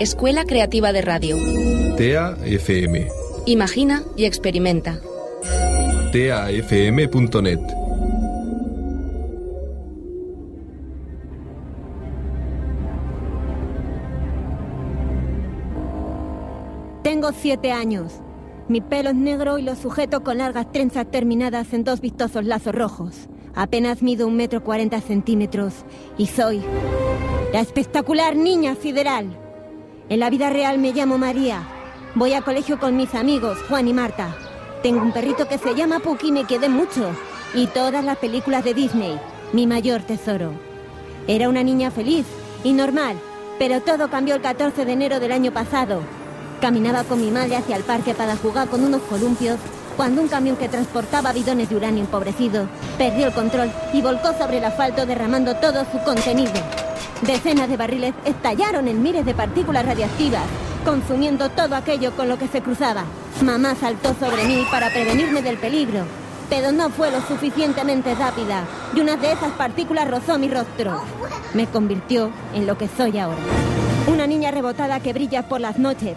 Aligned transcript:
Escuela 0.00 0.44
Creativa 0.44 0.92
de 0.92 1.02
Radio. 1.02 1.36
TEA 1.96 2.36
FM. 2.44 3.08
Imagina 3.46 4.04
y 4.16 4.26
experimenta. 4.26 5.00
TEAFM.net. 6.12 7.58
Tengo 17.02 17.32
siete 17.32 17.72
años. 17.72 18.12
Mi 18.68 18.80
pelo 18.80 19.10
es 19.10 19.16
negro 19.16 19.58
y 19.58 19.62
lo 19.62 19.74
sujeto 19.74 20.22
con 20.22 20.38
largas 20.38 20.70
trenzas 20.70 21.10
terminadas 21.10 21.72
en 21.72 21.82
dos 21.82 22.00
vistosos 22.00 22.44
lazos 22.44 22.72
rojos. 22.72 23.28
Apenas 23.56 24.02
mido 24.02 24.28
un 24.28 24.36
metro 24.36 24.62
cuarenta 24.62 25.00
centímetros 25.00 25.74
y 26.16 26.26
soy 26.26 26.62
la 27.52 27.58
espectacular 27.58 28.36
niña 28.36 28.76
sideral. 28.76 29.47
En 30.10 30.20
la 30.20 30.30
vida 30.30 30.48
real 30.48 30.78
me 30.78 30.92
llamo 30.92 31.18
María. 31.18 31.62
Voy 32.14 32.32
a 32.32 32.40
colegio 32.40 32.80
con 32.80 32.96
mis 32.96 33.14
amigos, 33.14 33.58
Juan 33.68 33.88
y 33.88 33.92
Marta. 33.92 34.34
Tengo 34.82 35.02
un 35.02 35.12
perrito 35.12 35.46
que 35.46 35.58
se 35.58 35.74
llama 35.74 35.98
Puki 35.98 36.28
y 36.28 36.32
me 36.32 36.44
quedé 36.44 36.70
mucho. 36.70 37.10
Y 37.52 37.66
todas 37.66 38.02
las 38.02 38.16
películas 38.16 38.64
de 38.64 38.72
Disney, 38.72 39.20
mi 39.52 39.66
mayor 39.66 40.00
tesoro. 40.02 40.52
Era 41.26 41.50
una 41.50 41.62
niña 41.62 41.90
feliz 41.90 42.24
y 42.64 42.72
normal, 42.72 43.16
pero 43.58 43.82
todo 43.82 44.08
cambió 44.08 44.34
el 44.34 44.40
14 44.40 44.86
de 44.86 44.92
enero 44.92 45.20
del 45.20 45.32
año 45.32 45.52
pasado. 45.52 46.00
Caminaba 46.62 47.04
con 47.04 47.20
mi 47.20 47.30
madre 47.30 47.56
hacia 47.56 47.76
el 47.76 47.84
parque 47.84 48.14
para 48.14 48.36
jugar 48.36 48.68
con 48.68 48.82
unos 48.82 49.02
columpios 49.02 49.58
cuando 49.98 50.22
un 50.22 50.28
camión 50.28 50.56
que 50.56 50.70
transportaba 50.70 51.34
bidones 51.34 51.68
de 51.68 51.76
uranio 51.76 52.04
empobrecido 52.04 52.66
perdió 52.96 53.26
el 53.26 53.34
control 53.34 53.70
y 53.92 54.00
volcó 54.00 54.32
sobre 54.32 54.56
el 54.56 54.64
asfalto 54.64 55.04
derramando 55.04 55.56
todo 55.56 55.84
su 55.92 55.98
contenido. 56.02 56.87
Decenas 57.22 57.68
de 57.68 57.76
barriles 57.76 58.14
estallaron 58.24 58.86
en 58.86 59.02
miles 59.02 59.26
de 59.26 59.34
partículas 59.34 59.84
radiactivas, 59.84 60.44
consumiendo 60.84 61.48
todo 61.48 61.74
aquello 61.74 62.12
con 62.12 62.28
lo 62.28 62.38
que 62.38 62.46
se 62.46 62.62
cruzaba. 62.62 63.04
Mamá 63.42 63.74
saltó 63.74 64.14
sobre 64.14 64.44
mí 64.44 64.64
para 64.70 64.90
prevenirme 64.90 65.42
del 65.42 65.58
peligro, 65.58 66.04
pero 66.48 66.70
no 66.70 66.90
fue 66.90 67.10
lo 67.10 67.20
suficientemente 67.22 68.14
rápida 68.14 68.64
y 68.94 69.00
una 69.00 69.16
de 69.16 69.32
esas 69.32 69.50
partículas 69.52 70.08
rozó 70.08 70.38
mi 70.38 70.48
rostro. 70.48 71.02
Me 71.54 71.66
convirtió 71.66 72.30
en 72.54 72.66
lo 72.66 72.78
que 72.78 72.88
soy 72.88 73.18
ahora. 73.18 73.42
Una 74.06 74.26
niña 74.26 74.52
rebotada 74.52 75.00
que 75.00 75.12
brilla 75.12 75.48
por 75.48 75.60
las 75.60 75.78
noches 75.78 76.16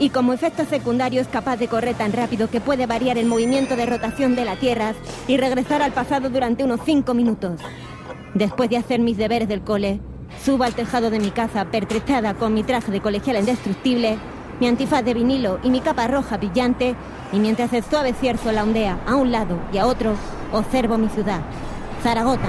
y 0.00 0.10
como 0.10 0.32
efecto 0.32 0.64
secundario 0.64 1.20
es 1.20 1.28
capaz 1.28 1.58
de 1.58 1.68
correr 1.68 1.94
tan 1.94 2.12
rápido 2.12 2.50
que 2.50 2.60
puede 2.60 2.86
variar 2.86 3.18
el 3.18 3.26
movimiento 3.26 3.76
de 3.76 3.86
rotación 3.86 4.34
de 4.34 4.44
la 4.44 4.56
Tierra 4.56 4.94
y 5.28 5.36
regresar 5.36 5.80
al 5.80 5.92
pasado 5.92 6.28
durante 6.28 6.64
unos 6.64 6.80
cinco 6.84 7.14
minutos. 7.14 7.60
Después 8.34 8.68
de 8.68 8.78
hacer 8.78 9.00
mis 9.00 9.16
deberes 9.16 9.48
del 9.48 9.62
cole, 9.62 10.00
subo 10.44 10.64
al 10.64 10.74
tejado 10.74 11.10
de 11.10 11.20
mi 11.20 11.30
casa 11.30 11.64
pertrechada 11.66 12.34
con 12.34 12.54
mi 12.54 12.62
traje 12.62 12.90
de 12.90 13.00
colegiala 13.00 13.40
indestructible, 13.40 14.18
mi 14.58 14.68
antifaz 14.68 15.04
de 15.04 15.14
vinilo 15.14 15.58
y 15.62 15.70
mi 15.70 15.80
capa 15.80 16.06
roja 16.06 16.36
brillante, 16.36 16.94
y 17.32 17.38
mientras 17.38 17.72
el 17.72 17.84
suave 17.84 18.14
cierzo 18.14 18.50
la 18.52 18.62
ondea 18.62 18.98
a 19.06 19.16
un 19.16 19.30
lado 19.30 19.58
y 19.72 19.78
a 19.78 19.86
otro, 19.86 20.14
observo 20.52 20.98
mi 20.98 21.08
ciudad, 21.08 21.40
Zaragoza. 22.02 22.48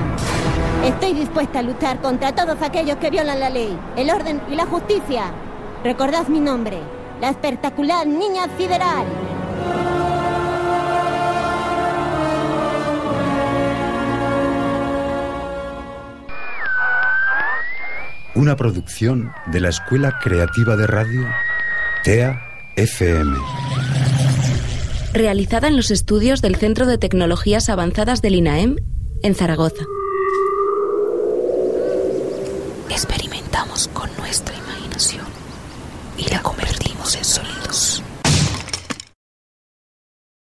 Estoy 0.84 1.14
dispuesta 1.14 1.60
a 1.60 1.64
luchar 1.64 2.02
contra 2.02 2.34
todos 2.34 2.62
aquellos 2.62 2.98
que 2.98 3.10
violan 3.10 3.40
la 3.40 3.50
ley, 3.50 3.78
el 3.96 4.10
orden 4.10 4.42
y 4.50 4.56
la 4.56 4.66
justicia. 4.66 5.26
Recordad 5.84 6.28
mi 6.28 6.40
nombre, 6.40 6.80
la 7.20 7.30
espectacular 7.30 8.08
niña 8.08 8.48
sideral. 8.58 9.06
Una 18.42 18.56
producción 18.56 19.32
de 19.46 19.60
la 19.60 19.70
Escuela 19.70 20.18
Creativa 20.20 20.76
de 20.76 20.88
Radio 20.88 21.28
TEA 22.04 22.42
FM. 22.76 23.38
Realizada 25.14 25.68
en 25.68 25.76
los 25.76 25.92
estudios 25.92 26.42
del 26.42 26.56
Centro 26.56 26.88
de 26.88 26.98
Tecnologías 26.98 27.70
Avanzadas 27.70 28.24
del 28.24 28.34
INAEM 28.34 28.78
en 29.22 29.36
Zaragoza. 29.36 29.86
Experimentamos 32.90 33.88
con 33.90 34.10
nuestra 34.18 34.56
imaginación 34.56 35.28
y 36.18 36.28
la 36.32 36.42
convertimos 36.42 37.16
en 37.16 37.24
sonidos. 37.24 38.02